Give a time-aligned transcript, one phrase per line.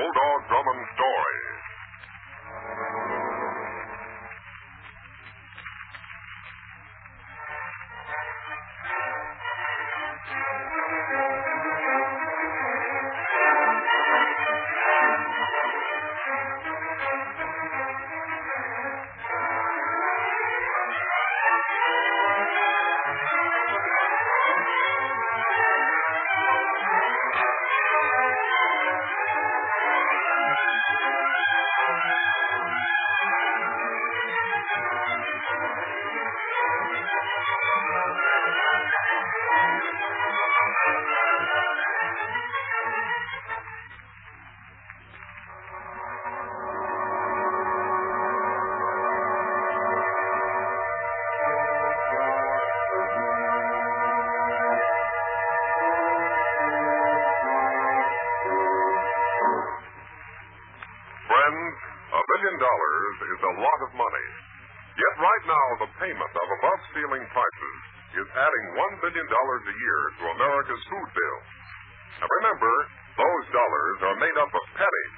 [0.00, 1.20] Bulldog Drummond story.
[1.20, 1.29] Friends,
[66.10, 67.78] payment of above ceiling prices
[68.18, 71.38] is adding $1 billion a year to America's food bill.
[72.18, 72.74] Now remember,
[73.14, 75.16] those dollars are made up of pennies.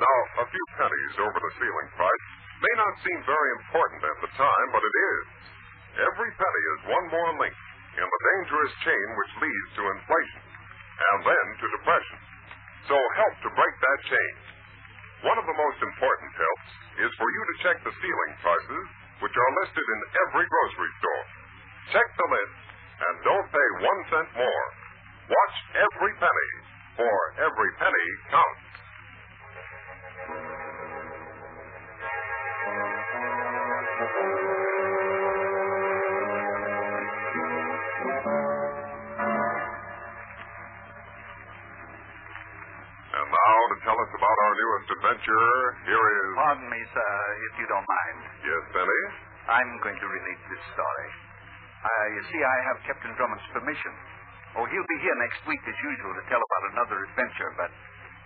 [0.00, 2.26] Now, a few pennies over the ceiling price
[2.64, 5.24] may not seem very important at the time, but it is.
[6.00, 7.56] Every penny is one more link
[8.00, 10.42] in the dangerous chain which leads to inflation
[11.12, 12.18] and then to depression.
[12.88, 14.32] So help to break that chain.
[15.28, 16.72] One of the most important helps
[17.04, 18.86] is for you to check the ceiling prices,
[19.20, 21.24] which are listed in every grocery store.
[21.96, 22.56] Check the list
[22.96, 24.66] and don't pay one cent more.
[25.28, 26.50] Watch every penny,
[26.96, 28.64] for every penny counts.
[44.36, 45.48] About our newest adventure,
[45.88, 46.28] here is.
[46.36, 47.12] Pardon me, sir,
[47.48, 48.18] if you don't mind.
[48.44, 49.02] Yes, Benny?
[49.48, 51.08] I'm going to relate this story.
[51.80, 53.94] Uh, you see, I have Captain Drummond's permission.
[54.60, 57.70] Oh, he'll be here next week as usual to tell about another adventure, but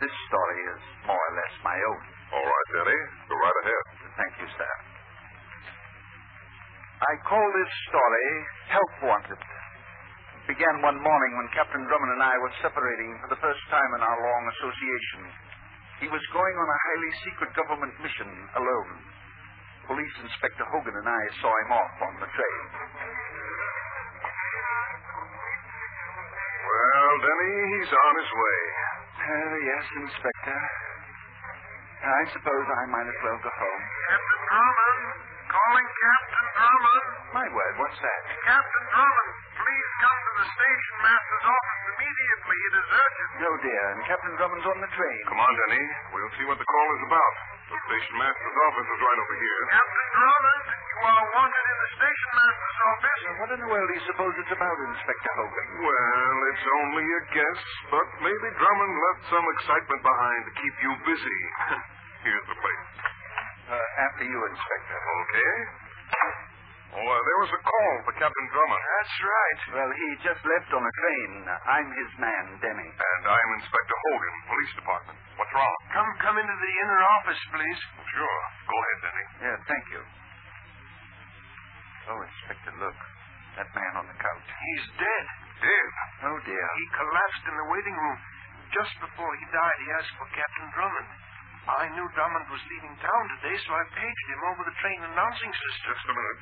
[0.03, 2.03] this story is more or less my own.
[2.35, 3.01] All right, Benny.
[3.31, 3.85] Go right ahead.
[4.19, 4.73] Thank you, sir.
[7.07, 8.29] I call this story
[8.75, 9.39] Help Wanted.
[9.39, 13.91] It began one morning when Captain Drummond and I were separating for the first time
[13.95, 15.50] in our long association.
[16.01, 18.93] He was going on a highly secret government mission alone.
[19.85, 22.63] Police Inspector Hogan and I saw him off on the train.
[26.65, 28.61] Well, Denny, he's on his way.
[29.21, 30.59] Uh, yes, Inspector.
[32.01, 33.83] I suppose I might as well go home.
[34.09, 35.05] Captain Drummond,
[35.53, 37.00] calling Captain Drummond.
[37.31, 38.21] My word, what's that?
[38.43, 42.59] Captain Drummond, please come to the station master's office immediately.
[42.59, 43.31] It is urgent.
[43.39, 45.21] No, dear, and Captain Drummond's on the train.
[45.31, 45.85] Come on, Denny.
[46.11, 47.33] We'll see what the call is about.
[47.71, 49.61] The station master's office is right over here.
[49.71, 53.21] Captain Drummond, you are wanted in the station master's office.
[53.39, 55.67] What in the world do you suppose it's about, Inspector Hogan?
[55.87, 57.61] Well, it's only a guess,
[57.95, 61.41] but maybe Drummond left some excitement behind to keep you busy.
[62.27, 62.85] Here's the place.
[63.71, 64.99] Uh, after you, Inspector.
[64.99, 65.55] Okay.
[66.91, 68.83] Oh, uh, there was a call for Captain Drummond.
[68.83, 69.61] That's right.
[69.79, 71.31] Well, he just left on a train.
[71.47, 72.91] I'm his man, Denny.
[72.91, 75.17] And I'm Inspector Hogan, Police Department.
[75.39, 75.75] What's wrong?
[75.95, 77.81] Come, come into the inner office, please.
[78.11, 78.41] Sure.
[78.67, 79.27] Go ahead, Denny.
[79.39, 80.03] Yeah, thank you.
[82.11, 82.99] Oh, Inspector, look.
[83.55, 84.47] That man on the couch.
[84.51, 85.25] He's dead.
[85.63, 85.89] Dead.
[86.27, 86.67] Oh, dear.
[86.75, 88.19] He collapsed in the waiting room.
[88.75, 91.11] Just before he died, he asked for Captain Drummond.
[91.71, 95.55] I knew Drummond was leaving town today, so I paged him over the train announcing
[95.55, 95.87] system.
[95.95, 96.41] Just a minute.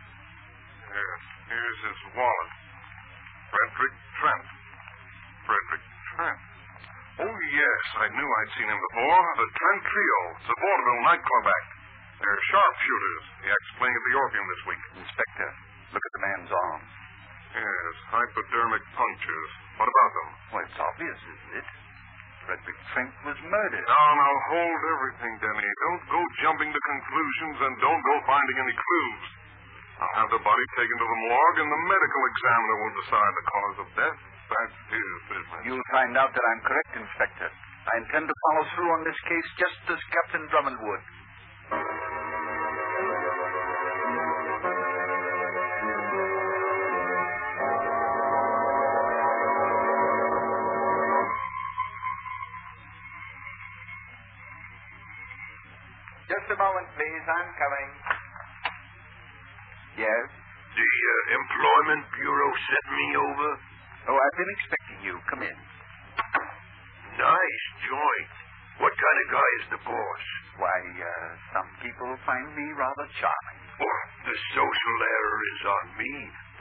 [0.99, 1.19] Here,
[1.55, 2.53] here's his wallet.
[3.55, 4.47] Frederick Trent.
[5.47, 6.41] Frederick Trent.
[7.23, 9.23] Oh, yes, I knew I'd seen him before.
[9.39, 10.19] The Trent Trio.
[10.43, 11.71] It's a vaudeville nightclub act.
[12.19, 13.23] They're sharpshooters.
[13.47, 14.83] The act's playing at the Orpheum this week.
[15.07, 15.49] Inspector,
[15.95, 16.83] look at the man's arm.
[17.63, 19.51] Yes, hypodermic punctures.
[19.79, 20.29] What about them?
[20.51, 21.69] Well, it's obvious, isn't it?
[22.43, 23.87] Frederick Trent was murdered.
[23.87, 25.63] Now, now, hold everything, Denny.
[25.63, 29.27] Don't go jumping to conclusions and don't go finding any clues.
[29.99, 33.47] I'll have the body taken to the morgue and the medical examiner will decide the
[33.51, 34.19] cause of death.
[34.47, 35.61] That's his business.
[35.67, 37.49] You'll find out that I'm correct, Inspector.
[37.51, 41.03] I intend to follow through on this case just as Captain Drummond would.
[56.31, 57.25] Just a moment, please.
[57.27, 58.18] I'm coming.
[59.99, 60.25] Yes?
[60.79, 63.49] The uh, Employment Bureau sent me over.
[64.09, 65.15] Oh, I've been expecting you.
[65.27, 65.59] Come in.
[67.19, 68.33] Nice joint.
[68.79, 70.23] What kind of guy is the boss?
[70.63, 73.59] Why, uh, some people find me rather charming.
[73.83, 76.13] Oh, the social error is on me,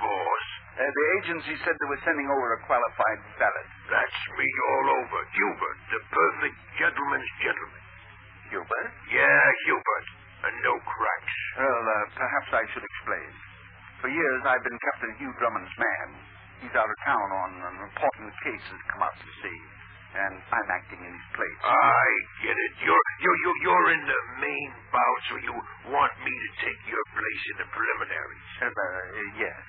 [0.01, 0.45] boss.
[0.77, 3.67] Uh, the agency said they were sending over a qualified valet.
[3.93, 5.19] That's me all over.
[5.29, 7.83] Hubert, the perfect gentleman's gentleman.
[8.49, 8.89] Hubert?
[9.13, 10.05] Yeah, Hubert.
[10.37, 11.37] And no cracks.
[11.57, 13.29] Well, uh, perhaps I should explain.
[14.05, 16.07] For years, I've been Captain Hugh Drummond's man.
[16.61, 19.59] He's out of town on an important case that's come out to see,
[20.17, 21.59] and I'm acting in his place.
[21.65, 22.05] I
[22.45, 22.71] get it.
[22.81, 25.53] You're you're you're, you're in the main bout, so you
[25.93, 28.49] want me to take your place in the preliminaries.
[28.61, 29.61] Uh, uh, yes.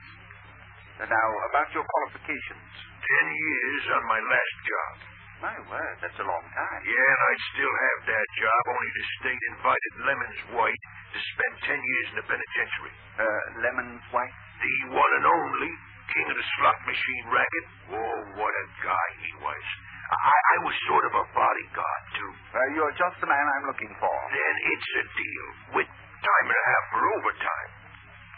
[1.08, 2.68] Now, about your qualifications.
[3.04, 5.17] Ten years on my last job.
[5.38, 6.80] My word, that's a long time.
[6.82, 10.82] Yeah, and I'd still have that job, only the state invited Lemons White
[11.14, 12.94] to spend ten years in the penitentiary.
[13.22, 14.34] Uh, Lemon's White?
[14.58, 15.70] The one and only
[16.10, 17.64] king of the slot machine racket.
[17.94, 19.64] Oh, what a guy he was.
[20.10, 22.32] I, I was sort of a bodyguard, too.
[22.50, 24.14] Uh, you're just the man I'm looking for.
[24.34, 25.46] Then it's a deal,
[25.78, 27.70] with time and a half for overtime.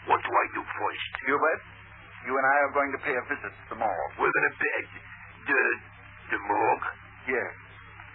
[0.05, 1.11] What do I do first?
[1.25, 1.61] Hubert,
[2.29, 4.13] you and I are going to pay a visit to the morgue.
[4.21, 4.57] We're going to
[5.49, 5.65] the
[6.39, 6.87] morgue.
[7.27, 7.51] Yes.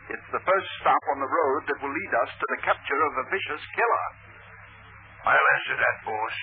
[0.06, 3.12] It's the first stop on the road that will lead us to the capture of
[3.20, 4.06] a vicious killer.
[5.26, 6.36] I'll answer that, boss.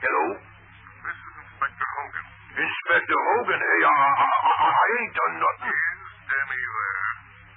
[0.00, 0.24] Hello?
[0.38, 2.26] This is Inspector Hogan.
[2.62, 5.74] Inspector Hogan, hey, I, I, I, I ain't done nothing.
[5.74, 7.10] Is Danny there?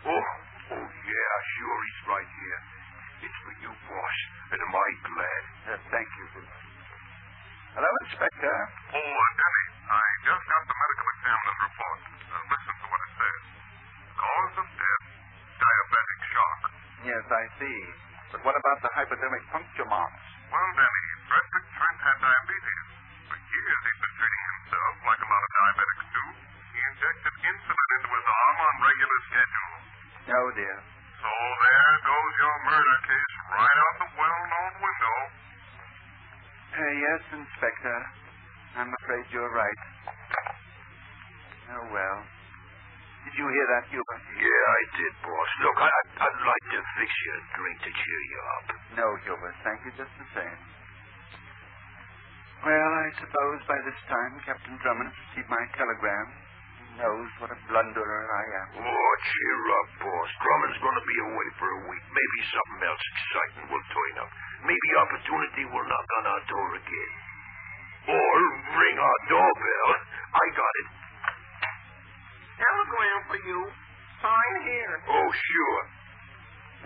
[0.09, 0.25] Oh,
[0.73, 2.61] oh, yeah, sure, he's right here.
[3.29, 4.17] It's for you, boss,
[4.49, 5.43] and am I glad.
[5.69, 6.25] Uh, thank you.
[7.77, 8.57] Hello, Inspector.
[8.97, 11.99] Oh, Danny, I just got the medical examiner's report.
[12.03, 13.41] Uh, listen to what it says.
[14.15, 15.05] Cause of death,
[15.59, 16.61] diabetic shock.
[17.03, 17.79] Yes, I see.
[18.31, 20.23] But what about the hypodermic puncture marks?
[20.49, 22.87] Well, Danny, Frederick Trent had diabetes.
[23.27, 26.25] For years he'd been treating himself like a lot of diabetics do.
[26.73, 29.73] He injected insulin into his arm on regular schedule.
[30.33, 30.77] Oh, dear.
[31.19, 35.17] So there goes your murder case right out the well-known window.
[36.73, 38.22] Uh, yes, Inspector.
[38.73, 39.79] I'm afraid you're right.
[41.77, 42.17] Oh, well.
[43.23, 44.23] Did you hear that, Hubert?
[44.35, 45.49] Yeah, I did, boss.
[45.63, 48.65] Look, I, I'd, I'd like to fix you a drink to cheer you up.
[48.99, 49.55] No, Hubert.
[49.63, 50.59] Thank you just the same.
[52.67, 56.27] Well, I suppose by this time Captain Drummond received my telegram.
[56.79, 58.67] He knows what a blunderer I am.
[58.83, 60.29] Oh, cheer up, boss.
[60.41, 62.05] Drummond's going to be away for a week.
[62.09, 64.31] Maybe something else exciting will turn up.
[64.67, 67.22] Maybe opportunity will knock on our door again.
[68.03, 68.35] Or
[68.75, 69.89] ring our doorbell.
[70.33, 70.87] I got it.
[72.59, 73.59] Telegram for you.
[74.19, 74.93] Sign here.
[75.07, 75.81] Oh, sure.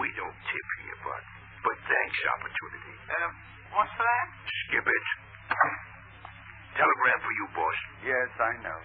[0.01, 1.21] We don't tip here, but
[1.65, 2.93] but thanks, opportunity.
[3.09, 3.29] Uh,
[3.73, 4.25] what's that?
[4.69, 5.05] Skip it.
[6.77, 7.77] Telegram for you, boss.
[8.05, 8.79] Yes, I know.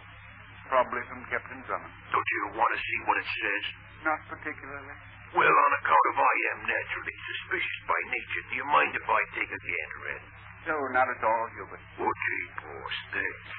[0.72, 1.92] Probably from Captain Drummond.
[2.16, 3.64] Don't you want to see what it says?
[4.08, 4.96] Not particularly.
[5.36, 9.20] Well, on account of I am naturally suspicious by nature, do you mind if I
[9.36, 10.32] take a gander at it?
[10.62, 11.82] No, not at all, Hubert.
[11.98, 13.50] Okay, boss, thanks.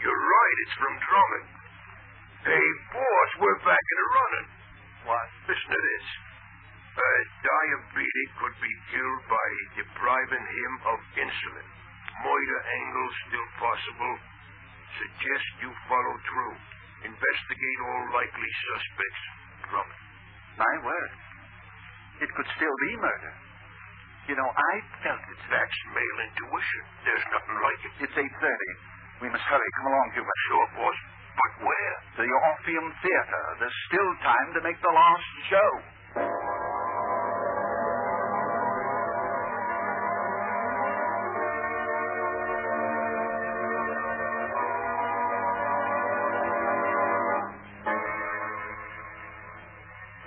[0.00, 1.48] You're right, it's from Drummond.
[2.48, 4.48] Hey, boss, we're back in the running.
[5.12, 5.26] What?
[5.44, 6.06] Listen to this.
[6.92, 7.12] A
[7.44, 11.68] diabetic could be killed by depriving him of insulin.
[12.24, 14.14] Murder angle still possible.
[15.04, 16.56] Suggest you follow through.
[17.12, 19.22] Investigate all likely suspects.
[19.68, 20.02] Drummond.
[20.56, 21.12] My word.
[22.24, 23.32] It could still be murder.
[24.30, 25.40] You know, I felt it.
[25.50, 26.82] That's male intuition.
[27.04, 27.92] There's nothing like it.
[28.06, 29.26] It's 8.30.
[29.26, 29.70] We must hurry.
[29.82, 30.40] Come along, Hubert.
[30.46, 30.98] Sure, boss.
[31.34, 31.96] But where?
[32.16, 33.44] To the Orpheum Theater.
[33.58, 35.70] There's still time to make the last show.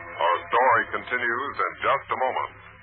[0.03, 2.74] Our story continues in just a moment.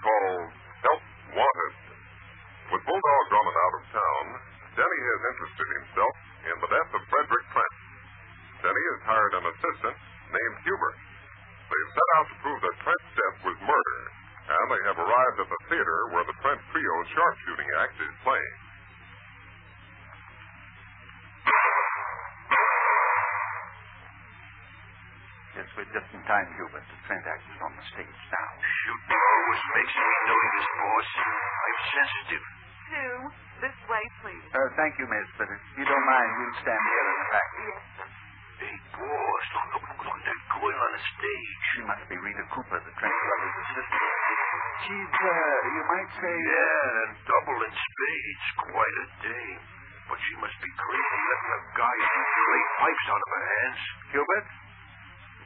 [0.00, 1.02] Calls Help
[1.36, 1.74] Wanted.
[2.72, 4.24] With Bulldog Drummond out of town,
[4.78, 6.14] Denny has interested himself
[6.48, 7.74] in the death of Frederick Trent.
[8.64, 9.96] Denny has hired an assistant
[10.30, 10.96] named Hubert.
[11.70, 14.00] They've set out to prove that Trent's death was murder,
[14.50, 18.56] and they have arrived at the theater where the Trent Trio's sharpshooting act is playing.
[25.76, 26.82] We're just in time, Hubert.
[26.82, 28.48] The Trent act is on the stage now.
[28.58, 31.08] Shooting always makes me nervous, boss.
[31.20, 32.44] I'm sensitive.
[32.90, 33.20] Sue,
[33.62, 34.46] this way, please.
[34.50, 37.48] Uh, thank you, miss, but if you don't mind, we'll stand here in the back.
[37.54, 38.08] Yes, sir.
[38.60, 41.62] Hey, boss, look, look, look, look at that girl on the stage.
[41.72, 44.14] She must be Rita Cooper, the Trent brother's assistant.
[44.84, 46.34] She's, uh, you might say...
[46.34, 48.44] Yeah, and double in spades.
[48.60, 49.62] Quite a dame.
[50.10, 53.44] But she must be crazy letting a guy shoot her eight pipes out of her
[53.46, 53.80] hands.
[54.10, 54.69] Hubert, it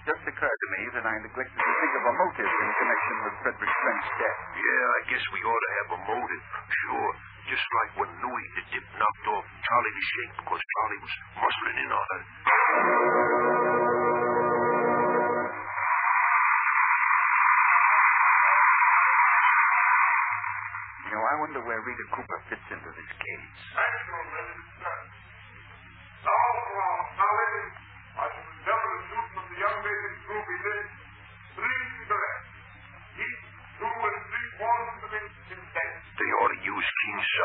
[0.05, 3.35] just occurred to me that I neglected to think of a motive in connection with
[3.41, 4.39] Frederick Trent's death.
[4.53, 6.43] Yeah, I guess we ought to have a motive.
[6.85, 7.13] Sure.
[7.49, 11.79] Just like when Louis the Dip knocked off Charlie the Shake because Charlie was muscling
[11.85, 12.21] in on her.
[21.05, 23.57] You know, I wonder where Rita Cooper fits into this case.
[23.77, 24.49] I just don't know.
[26.15, 26.55] It's all
[27.84, 27.84] They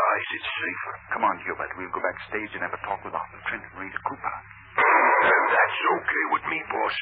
[0.09, 0.27] king size.
[0.35, 0.93] It's safer.
[1.13, 1.71] Come on, Hubert.
[1.77, 4.35] We'll go backstage and have a talk with Arthur Trent and Rita Cooper.
[4.77, 6.95] And that's okay with me, boss.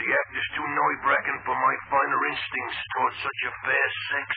[0.00, 4.28] The act is too nerve-wracking for my finer instincts towards such a fast sex.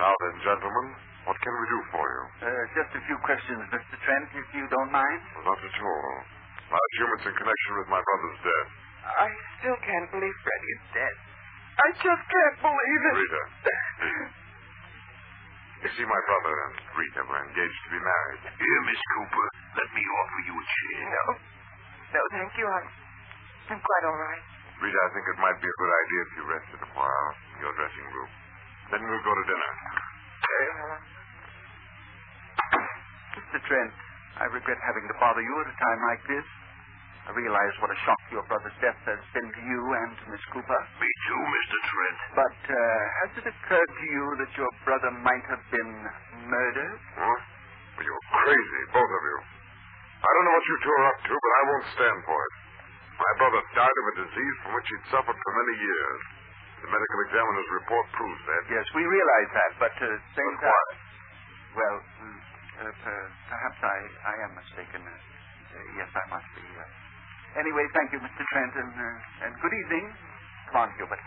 [0.00, 0.86] Now then, gentlemen,
[1.28, 2.22] what can we do for you?
[2.40, 3.94] Uh, just a few questions, Mr.
[4.20, 5.20] If you don't mind.
[5.48, 6.12] Not at all.
[6.70, 8.68] My humor's in connection with my brother's death.
[9.00, 11.14] I still can't believe Freddie is dead.
[11.80, 13.14] I just can't believe it.
[13.16, 13.42] Rita.
[15.80, 18.42] You see, my brother and Rita were engaged to be married.
[18.52, 19.46] Here, Miss Cooper,
[19.80, 21.00] let me offer you a chair.
[21.08, 21.24] No.
[22.12, 22.66] No, thank you.
[22.68, 22.86] I'm,
[23.72, 24.44] I'm quite all right.
[24.84, 27.56] Rita, I think it might be a good idea if you rested a while in
[27.64, 28.30] your dressing room.
[28.92, 29.72] Then we'll go to dinner.
[30.44, 31.00] Well.
[33.40, 33.58] Mr.
[33.64, 33.92] Trent,
[34.38, 36.46] I regret having to bother you at a time like this.
[37.28, 40.44] I realize what a shock your brother's death has been to you and to Miss
[40.50, 40.80] Cooper.
[40.98, 41.76] Me too, Mr.
[41.86, 42.18] Trent.
[42.34, 42.78] But uh,
[43.22, 45.92] has it occurred to you that your brother might have been
[46.48, 46.98] murdered?
[47.20, 47.38] Well,
[48.00, 49.38] you're crazy, both of you.
[50.20, 52.52] I don't know what you two are up to, but I won't stand for it.
[53.20, 56.20] My brother died of a disease from which he'd suffered for many years.
[56.80, 58.62] The medical examiner's report proves that.
[58.72, 60.72] Yes, we realize that, but uh, same But time.
[60.72, 60.88] what?
[61.76, 62.39] Well, mm,
[62.88, 65.00] uh, perhaps I, I am mistaken.
[65.04, 66.64] Uh, uh, yes, I must be.
[66.64, 68.42] Uh, anyway, thank you, Mr.
[68.52, 70.06] Trent, and, uh, and good evening.
[70.72, 71.20] Come on, Hubert.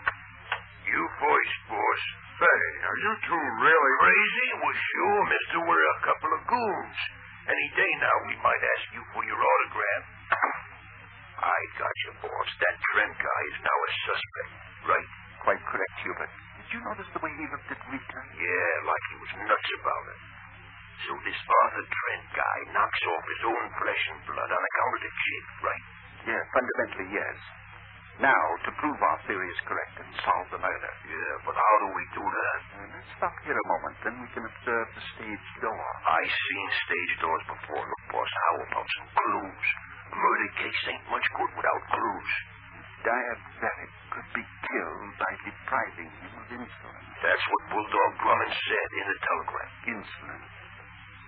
[0.84, 2.02] You first, boss.
[2.34, 3.92] Say, are you two really...
[4.02, 4.48] Crazy?
[4.58, 5.58] Well, sure, mister.
[5.62, 6.98] We're a couple of goons.
[7.46, 10.04] Any day now we might ask you for your autograph.
[11.44, 12.48] I got you, boss.
[12.58, 14.52] That Trent guy is now a suspect.
[14.90, 15.08] Right?
[15.44, 16.32] Quite correct, Hubert.
[16.58, 18.20] Did you notice the way he looked at Rita?
[18.34, 20.33] Yeah, like he was nuts about it.
[21.04, 25.02] So this Arthur Trent guy knocks off his own flesh and blood on account of
[25.02, 25.84] the chick, right?
[26.24, 27.38] Yeah, fundamentally, yes.
[28.22, 30.92] Now, to prove our theory is correct and solve the murder.
[31.10, 32.60] Yeah, but how do we do that?
[32.78, 35.82] Uh, let's stop here a moment, then we can observe the stage door.
[36.06, 37.82] I've seen stage doors before.
[37.82, 39.66] Look, boss, how about some clues?
[40.14, 42.32] A murder case ain't much good without clues.
[43.02, 47.04] Diabetic could be killed by depriving him of insulin.
[47.18, 49.70] That's what Bulldog Drummond said in the telegram.
[49.90, 50.42] Insulin.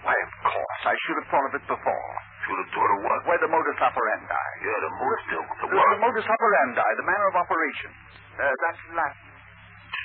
[0.04, 0.80] Why, of course.
[0.86, 2.10] I should have thought of it before.
[2.46, 3.20] Should have thought of what?
[3.26, 4.44] Where the modus operandi.
[4.62, 5.26] Yeah, the motive.
[5.26, 5.88] The, the The, what?
[5.96, 7.90] the modus operandi, the manner of operation.
[8.36, 9.30] Uh, that's Latin.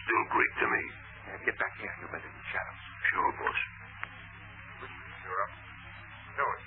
[0.07, 0.83] Still Greek to me.
[1.29, 2.81] Uh, get back here, in the shadows.
[3.11, 3.59] Sure, boss.
[4.81, 5.51] You're up.
[6.39, 6.61] Do it.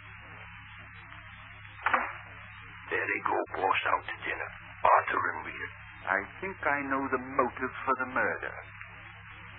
[2.95, 4.51] There they go, boss, out to dinner.
[4.85, 5.69] Arthur and Rita.
[6.05, 8.55] I think I know the motive for the murder.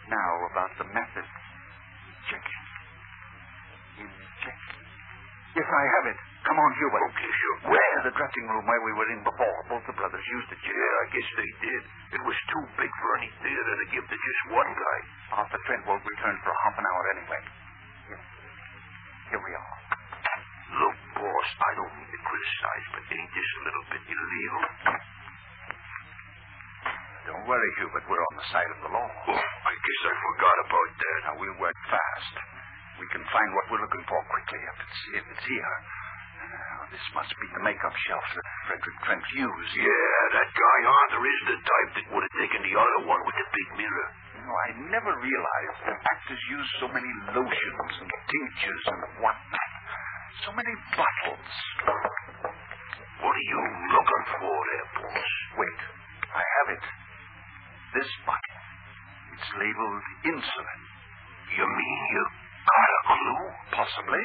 [0.07, 1.25] Now, about the method.
[1.25, 2.64] Injection.
[5.55, 6.17] Yes, I have it.
[6.45, 7.03] Come on, Hubert.
[7.15, 7.57] Okay, sure.
[7.71, 7.97] Where?
[8.05, 9.57] The dressing room where we were in before.
[9.71, 10.59] Both the brothers used it.
[10.61, 11.81] Yeah, I guess they did.
[12.19, 14.99] It was too big for any theater to give to just one guy.
[15.41, 17.41] Arthur Trent won't return for half an hour anyway.
[18.11, 18.23] Here,
[19.31, 19.75] Here we are.
[20.75, 24.63] Look, boss, I don't mean to criticize, but ain't this a little bit illegal?
[27.31, 28.05] Don't worry, Hubert.
[28.05, 29.07] We're on the side of the law.
[29.07, 31.19] Oh, I guess I forgot about that.
[31.25, 32.54] Now, we'll work fast.
[32.95, 35.75] We can find what we're looking for quickly if it's, if it's here.
[36.45, 39.73] Now, this must be the makeup shelf that Frederick Trent used.
[39.75, 43.35] Yeah, that guy Arthur is the type that would have taken the other one with
[43.35, 44.09] the big mirror.
[44.39, 49.71] You know, I never realized that actors use so many lotions and tinctures and whatnot.
[50.47, 51.51] So many bottles.
[53.19, 53.61] What are you
[53.91, 55.31] looking for there, boss?
[55.59, 55.79] Wait,
[56.31, 56.83] I have it.
[57.99, 58.59] This bottle.
[59.35, 60.81] It's labeled insulin.
[61.59, 62.23] You mean you
[63.05, 63.43] clue?
[63.71, 64.23] Possibly.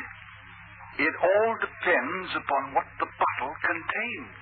[0.98, 4.40] It all depends upon what the bottle contains.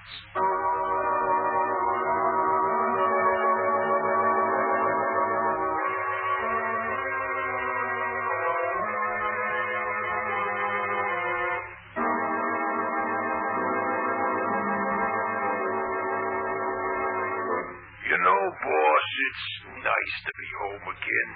[18.08, 19.46] You know, boss, it's
[19.84, 21.30] nice to be home again.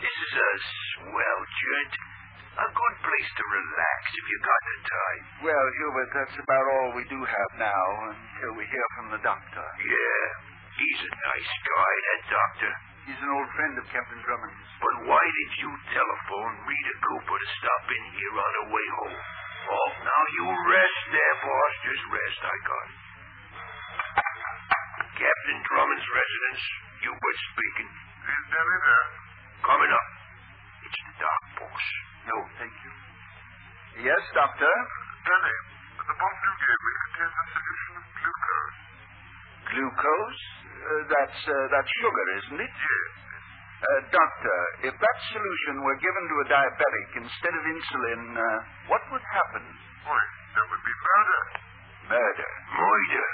[0.00, 0.52] This is a
[0.96, 2.13] swell joint.
[2.54, 5.22] A good place to relax if you got the time.
[5.42, 9.66] Well, Hubert, that's about all we do have now until we hear from the doctor.
[9.82, 10.22] Yeah,
[10.78, 12.70] he's a nice guy, that doctor.
[13.10, 14.70] He's an old friend of Captain Drummond's.
[14.78, 19.18] But why did you telephone Rita Cooper to stop in here on her way home?
[19.74, 21.72] Oh, now you rest there, boss.
[21.90, 22.98] Just rest, I got it.
[25.10, 26.62] Captain Drummond's residence.
[27.02, 27.90] Hubert speaking.
[28.30, 29.06] Is Denny there?
[29.10, 29.66] Uh?
[29.74, 30.08] Coming up.
[30.86, 32.13] It's the doc, boss.
[32.24, 32.92] No, thank you.
[34.08, 34.72] Yes, doctor?
[35.24, 35.56] Denny,
[36.02, 38.78] the bottle you gave me contains a solution of glucose.
[39.70, 40.42] Glucose?
[40.74, 42.72] Uh, that's uh, that's sugar, isn't it?
[42.74, 43.08] Yes.
[43.84, 44.58] Uh, doctor,
[44.88, 48.44] if that solution were given to a diabetic instead of insulin, uh,
[48.88, 49.64] what would happen?
[50.08, 50.20] Why,
[50.56, 51.42] that would be murder.
[52.16, 52.50] Murder.
[52.76, 53.28] Murder.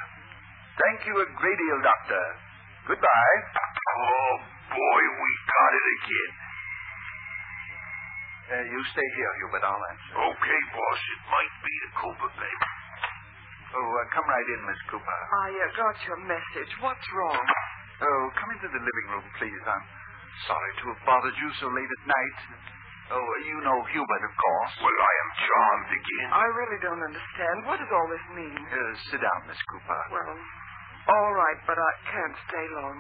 [0.79, 2.24] Thank you a great deal, doctor.
[2.90, 3.38] Goodbye.
[3.55, 4.35] Oh,
[4.74, 6.33] boy, we got it again.
[8.50, 9.62] Uh, you stay here, Hubert.
[9.62, 10.12] I'll answer.
[10.26, 12.68] Okay, boss, it might be the Cooper baby.
[13.70, 15.18] Oh, uh, come right in, Miss Cooper.
[15.46, 16.70] I uh, got your message.
[16.82, 17.38] What's wrong?
[18.02, 19.62] Oh, come into the living room, please.
[19.62, 19.86] I'm
[20.50, 22.38] sorry to have bothered you so late at night.
[23.14, 24.74] Oh, you know Hubert, of course.
[24.82, 26.28] Well, I am charmed again.
[26.34, 27.56] I really don't understand.
[27.70, 28.58] What does all this mean?
[28.66, 30.00] Uh, sit down, Miss Cooper.
[30.10, 30.34] Well,
[31.14, 32.96] all right, but I can't stay long.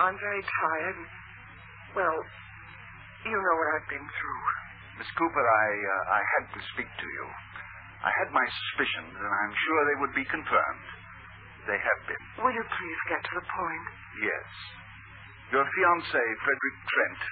[0.00, 0.98] I'm very tired.
[2.00, 2.18] Well,
[3.28, 4.40] you know what I've been through.
[5.00, 7.24] Miss Cooper, I uh, I had to speak to you.
[8.04, 10.86] I had my suspicions, and I'm sure they would be confirmed.
[11.64, 12.20] They have been.
[12.44, 13.86] Will you please get to the point?
[14.20, 14.48] Yes.
[15.56, 17.22] Your fiancé, Frederick Trent,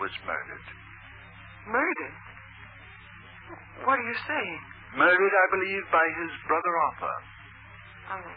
[0.00, 0.66] was murdered.
[1.68, 2.16] Murdered?
[3.84, 4.60] What are you saying?
[4.96, 7.16] Murdered, I believe, by his brother Arthur.
[8.16, 8.32] Oh,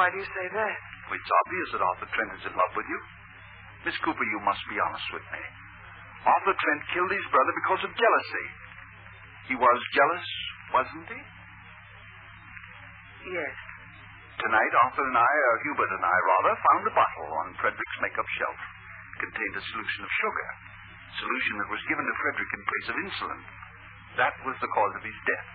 [0.00, 0.76] why do you say that?
[1.12, 3.00] It's obvious that Arthur Trent is in love with you.
[3.84, 5.42] Miss Cooper, you must be honest with me.
[6.26, 8.46] Arthur Trent killed his brother because of jealousy.
[9.48, 10.26] He was jealous,
[10.74, 11.20] wasn't he?
[13.34, 13.56] Yes.
[14.40, 18.28] Tonight, Arthur and I, or Hubert and I, rather, found a bottle on Frederick's makeup
[18.40, 18.56] shelf.
[18.56, 20.48] It contained a solution of sugar.
[20.48, 23.40] a Solution that was given to Frederick in place of insulin.
[24.16, 25.48] That was the cause of his death.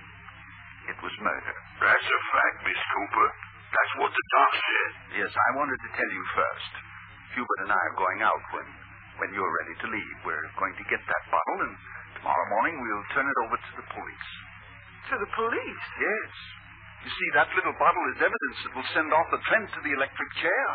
[0.93, 1.56] It was murder.
[1.82, 3.30] That's a fact, Miss Cooper.
[3.73, 4.91] That's what the doc said.
[5.25, 6.73] Yes, I wanted to tell you first.
[7.34, 8.67] Hubert and I are going out when,
[9.19, 10.17] when you're ready to leave.
[10.28, 11.73] We're going to get that bottle, and
[12.19, 14.30] tomorrow morning we'll turn it over to the police.
[15.12, 15.86] To the police?
[16.01, 16.32] Yes.
[17.06, 19.93] You see, that little bottle is evidence that will send off the Trent to the
[19.93, 20.65] electric chair.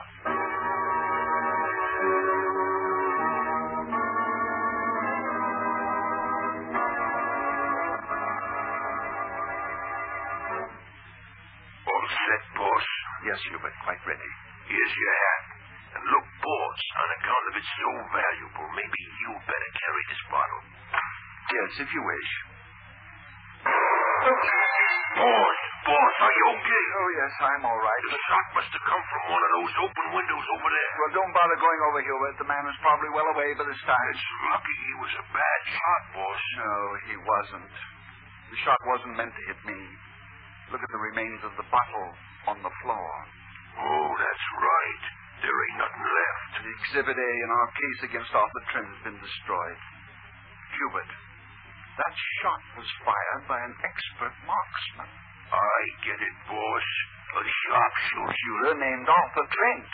[11.87, 12.87] All set, boss.
[13.27, 14.31] Yes, Hubert, quite ready.
[14.69, 15.40] Here's your hat.
[16.71, 20.63] On account of it's so valuable, maybe you better carry this bottle.
[21.51, 22.31] Yes, if you wish.
[25.19, 26.85] Boss, boss, are you okay?
[26.95, 28.03] Oh, yes, I'm all right.
[28.07, 30.91] The shot must have come from one of those open windows over there.
[30.95, 32.39] Well, don't bother going over, Hubert.
[32.39, 34.07] The man is probably well away by this time.
[34.15, 36.43] It's lucky he was a bad shot, boss.
[36.55, 36.75] No,
[37.11, 37.75] he wasn't.
[38.55, 39.81] The shot wasn't meant to hit me.
[40.71, 42.09] Look at the remains of the bottle
[42.47, 43.11] on the floor.
[43.75, 45.05] Oh, that's right.
[45.41, 46.53] There ain't nothing left.
[46.61, 49.81] The exhibit A in our case against Arthur Trent has been destroyed.
[50.77, 51.13] Hubert,
[51.97, 55.11] that shot was fired by an expert marksman.
[55.53, 56.89] I get it, boss.
[57.31, 58.75] A sharpshooter.
[58.79, 59.89] Named Arthur Trent.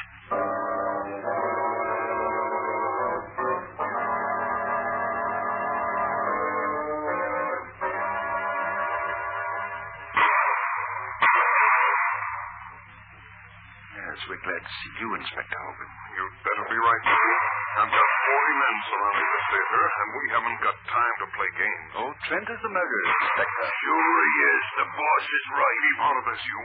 [14.16, 15.90] Course, we're glad to see you, Inspector Hogan.
[16.16, 17.04] You'd better be right.
[17.04, 21.88] I've got 40 men surrounding the theater, and we haven't got time to play games.
[22.00, 23.64] Oh, Trent is the murderer, Inspector.
[23.76, 24.64] Sure he is.
[24.80, 25.78] The boss is right.
[25.84, 26.60] Keep out of this, you.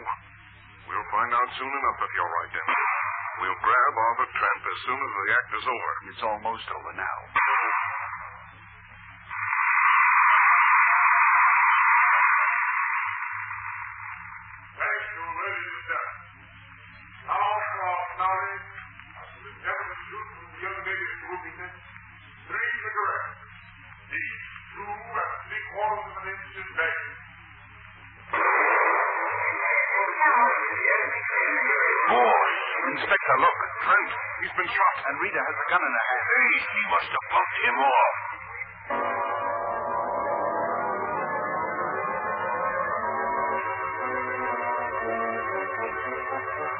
[0.95, 2.87] We'll find out soon enough if you're right, Denver.
[3.43, 5.91] We'll grab Arthur Trent as soon as the act is over.
[6.07, 7.17] It's almost over now.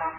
[0.02, 0.14] Close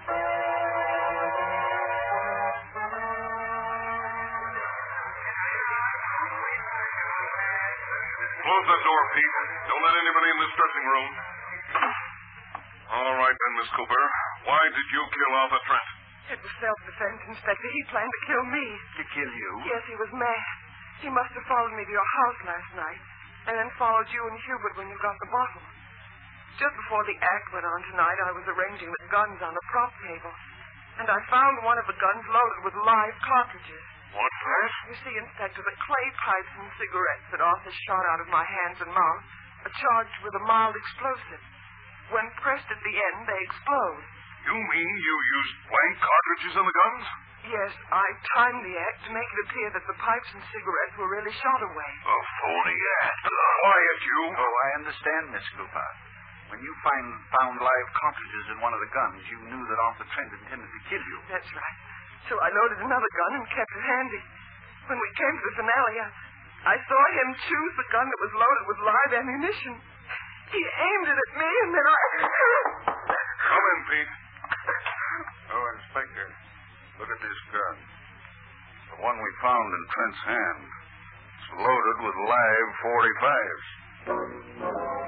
[8.71, 9.35] that door, Pete.
[9.67, 11.11] Don't let anybody in this dressing room.
[12.95, 14.05] All right, then, Miss Cooper.
[14.47, 15.89] Why did you kill Arthur Trent?
[16.31, 17.67] It was self-defense, Inspector.
[17.67, 18.67] He planned to kill me.
[19.03, 19.51] To kill you?
[19.67, 20.47] Yes, he was mad.
[21.03, 23.03] He must have followed me to your house last night,
[23.51, 25.72] and then followed you and Hubert when you got the bottle.
[26.61, 29.93] Just before the act went on tonight, I was arranging the guns on the prop
[30.05, 30.33] table,
[31.01, 33.85] and I found one of the guns loaded with live cartridges.
[34.13, 34.71] What's that?
[34.93, 38.79] You see, Inspector, the clay pipes and cigarettes that Arthur shot out of my hands
[38.85, 39.25] and mouth
[39.65, 41.43] are charged with a mild explosive.
[42.13, 44.05] When pressed at the end, they explode.
[44.53, 47.05] You mean you used blank cartridges in the guns?
[47.43, 51.11] Yes, I timed the act to make it appear that the pipes and cigarettes were
[51.11, 51.93] really shot away.
[52.07, 53.25] A phony act.
[53.27, 54.21] Quiet, you.
[54.37, 55.89] Oh, I understand, Miss Cooper.
[56.63, 57.07] When you find,
[57.43, 60.81] found live cartridges in one of the guns, you knew that Arthur Trent intended to
[60.87, 61.19] kill you.
[61.27, 61.79] That's right.
[62.31, 64.23] So I loaded another gun and kept it handy.
[64.87, 66.07] When we came to the finale, I,
[66.71, 69.75] I saw him choose the gun that was loaded with live ammunition.
[70.55, 72.03] He aimed it at me, and then I.
[73.51, 74.13] Come in, Pete.
[75.51, 76.27] Oh, Inspector,
[77.03, 77.77] look at this gun.
[78.95, 80.63] The one we found in Trent's hand.
[80.71, 85.02] It's loaded with live 45s.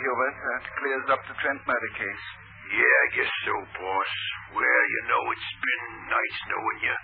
[0.00, 2.26] Well, Hubert, that clears up the Trent murder case.
[2.72, 4.12] Yeah, I guess so, boss.
[4.56, 6.96] Well, you know, it's been nice knowing you.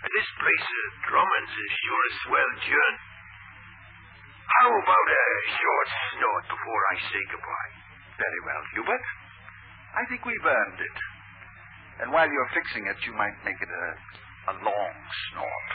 [0.00, 2.98] And this place of Drummond's is sure a swell joint.
[4.56, 7.72] How about a short snort before I say goodbye?
[8.16, 9.04] Very well, Hubert.
[10.00, 10.98] I think we've earned it.
[12.00, 13.86] And while you're fixing it, you might make it a,
[14.48, 14.94] a long
[15.28, 15.68] snort.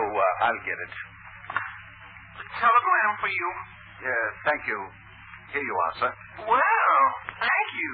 [0.00, 0.94] Oh, uh, I'll get it.
[2.56, 3.73] Telegram for you.
[4.02, 4.78] Yeah, thank you.
[5.54, 6.12] Here you are, sir.
[6.48, 7.04] Well,
[7.38, 7.92] thank you.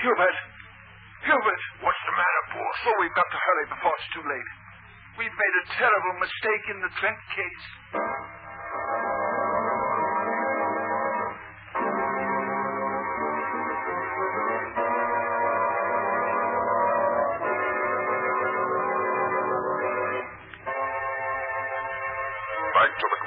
[0.00, 0.38] Hubert!
[1.28, 1.62] Hubert!
[1.84, 2.78] What's the matter, boss?
[2.88, 4.50] Oh, we've got to hurry before it's too late.
[5.20, 7.64] We've made a terrible mistake in the Trent case.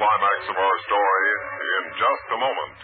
[0.04, 1.32] Climax of our story
[1.80, 2.76] in just a moment.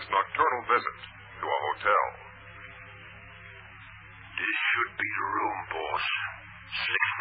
[0.00, 0.96] Mysterious nocturnal visit
[1.40, 2.04] to a hotel.
[4.40, 6.04] This should be the room, boss.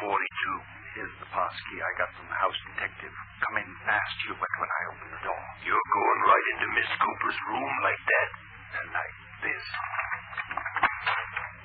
[0.07, 0.79] 642.
[0.95, 3.13] Here's the pass key I got from the house detective.
[3.43, 5.43] Come in fast, Hubert, when I open the door.
[5.67, 8.29] You're going right into Miss Cooper's room like that?
[8.79, 9.65] And like this.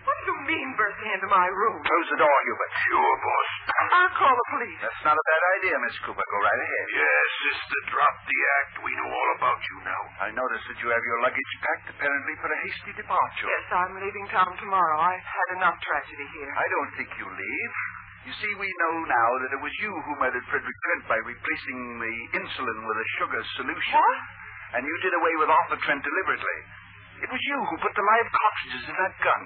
[0.03, 1.79] What do you mean bursting into my room?
[1.79, 2.73] Close the door, Hubert.
[2.91, 3.54] Sure, boss.
[3.95, 4.81] I'll call the police.
[4.83, 6.27] That's not a bad idea, Miss Cooper.
[6.27, 6.87] Go right ahead.
[6.99, 8.75] Yes, sister, drop the act.
[8.83, 10.03] We know all about you now.
[10.19, 13.47] I noticed that you have your luggage packed, apparently for a hasty departure.
[13.47, 14.99] Yes, I'm leaving town tomorrow.
[14.99, 16.53] I've had enough tragedy here.
[16.59, 17.75] I don't think you leave.
[18.27, 21.79] You see, we know now that it was you who murdered Frederick Trent by replacing
[22.01, 23.95] the insulin with a sugar solution.
[24.01, 24.19] What?
[24.75, 26.59] And you did away with Arthur Trent deliberately.
[27.21, 29.43] It was you who put the live cartridges in that gun,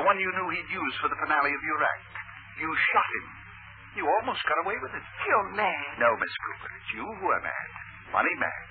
[0.00, 2.08] the one you knew he'd use for the finale of your act.
[2.62, 3.26] You shot him.
[3.92, 5.04] You almost got away with it.
[5.28, 6.00] You're mad.
[6.00, 7.68] No, Miss Cooper, it's you who are mad.
[8.12, 8.64] Money mad.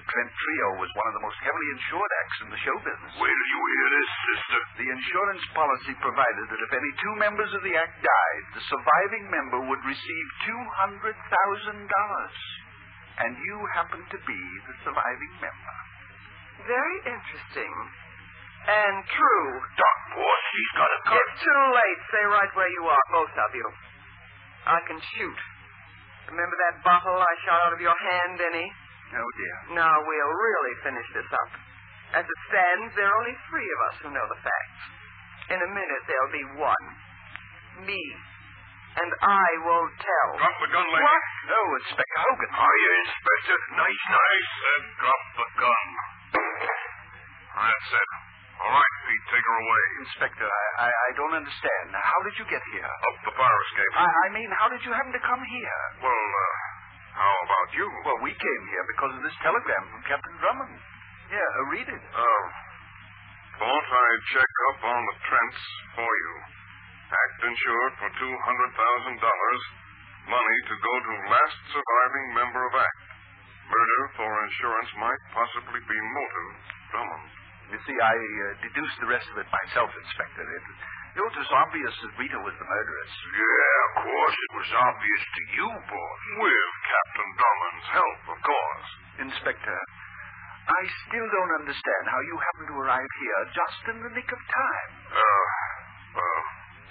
[0.00, 3.12] The Trent Trio was one of the most heavily insured acts in the show business.
[3.20, 4.60] Wait till you hear this, sister.
[4.80, 9.28] The insurance policy provided that if any two members of the act died, the surviving
[9.28, 11.12] member would receive $200,000.
[13.16, 15.76] And you happen to be the surviving member.
[16.68, 17.72] Very interesting.
[18.66, 19.48] And true.
[19.78, 21.16] Doc, boss, he's got a gun.
[21.16, 22.00] It's too late.
[22.12, 23.68] Stay right where you are, both of you.
[24.66, 25.38] I can shoot.
[26.34, 28.66] Remember that bottle I shot out of your hand, Denny?
[29.14, 29.56] Oh, dear.
[29.78, 31.50] Now we'll really finish this up.
[32.18, 34.80] As it stands, there are only three of us who know the facts.
[35.54, 36.86] In a minute, there'll be one.
[37.86, 38.02] Me.
[38.96, 40.28] And I won't tell.
[40.40, 41.04] Drop the gun, lady.
[41.04, 41.24] What?
[41.52, 42.50] No, Inspector Hogan.
[42.50, 43.58] Hiya, Inspector.
[43.76, 44.50] Nice, I nice.
[44.58, 45.86] said drop the gun.
[47.54, 48.10] That's it.
[48.56, 49.84] All right, Pete, take her away.
[50.06, 51.86] Inspector, I, I, I don't understand.
[51.92, 52.88] How did you get here?
[52.88, 53.92] Up the fire escape.
[54.00, 55.80] I, I mean, how did you happen to come here?
[56.00, 56.56] Well, uh,
[57.20, 57.86] how about you?
[58.08, 60.72] Well, we came here because of this telegram from Captain Drummond.
[61.28, 62.02] Yeah, uh, read it.
[62.16, 62.44] Oh.
[63.60, 65.60] Thought I'd check up on the Trents
[65.96, 66.32] for you.
[67.08, 68.36] Act insured for $200,000.
[70.28, 73.00] Money to go to last surviving member of Act.
[73.68, 76.50] Murder for insurance might possibly be motive.
[76.92, 77.26] Drummond.
[77.66, 80.42] You see, I uh, deduced the rest of it myself, Inspector.
[80.42, 80.64] It,
[81.18, 83.12] it was as obvious that Rita was the murderess.
[83.34, 84.36] Yeah, of course.
[84.36, 86.20] It was obvious to you, boss.
[86.38, 88.88] With Captain Drummond's help, of course.
[89.26, 89.78] Inspector,
[90.66, 94.40] I still don't understand how you happened to arrive here just in the nick of
[94.44, 94.90] time.
[95.10, 95.46] Uh,
[96.20, 96.42] well,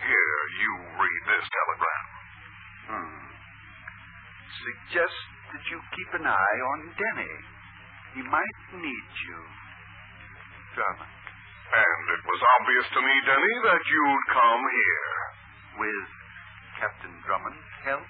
[0.03, 2.05] here, you read this telegram.
[2.91, 3.23] Hmm.
[4.59, 5.19] Suggest
[5.55, 7.35] that you keep an eye on Denny.
[8.15, 9.39] He might need you.
[10.75, 15.15] And it was obvious to me, Denny, that you'd come here.
[15.79, 16.07] With
[16.79, 18.07] Captain Drummond's help,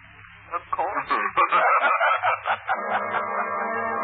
[0.57, 1.09] of course.